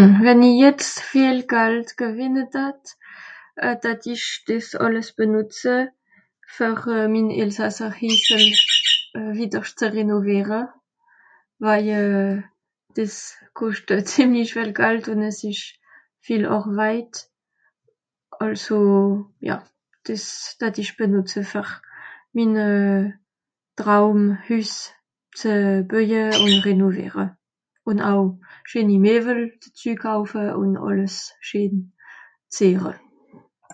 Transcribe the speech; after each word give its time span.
mh 0.00 0.16
wenn 0.24 0.40
i 0.50 0.52
jetz 0.64 0.84
viel 1.10 1.38
geld 1.54 1.88
gewìnne 2.02 2.44
d'hatt 2.54 2.84
euh 3.64 3.76
d'hatt'isch 3.82 4.28
des 4.48 4.66
àlles 4.84 5.08
benùtze 5.18 5.76
ver 6.54 6.78
mìn 7.14 7.28
elsasser 7.42 7.92
hissle 8.00 8.38
wiederscht 9.36 9.78
zu 9.80 9.86
rénoviere 9.96 10.62
waij 11.64 11.86
euh 12.02 12.36
des 12.96 13.12
koscht 13.58 13.88
euj 13.94 14.04
zemlich 14.14 14.50
viel 14.56 14.72
gald 14.82 15.04
ùn 15.12 15.22
as 15.30 15.38
esch 15.50 15.66
viel 16.26 16.44
àrveit 16.56 17.12
àlso 18.44 18.78
ja 19.48 19.56
des 20.06 20.22
d'hatt'isch 20.58 20.94
benùtze 21.00 21.40
ver 21.52 21.68
minne 22.36 22.68
traum 23.78 24.20
hüss 24.48 24.74
zu 25.40 25.52
bäuje 25.90 26.22
ùn 26.44 26.54
rénoviere 26.66 27.26
ùn 27.90 27.98
aw 28.10 28.22
scheeni 28.68 28.96
mével 29.06 29.40
dezü 29.60 29.92
kaufe 30.04 30.44
ùn 30.60 30.72
àlles 30.86 31.16
schenn 31.46 31.76
ze 32.54 32.68
hàn 32.82 32.98